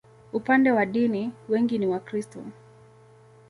[0.33, 2.43] Upande wa dini, wengi ni Wakristo.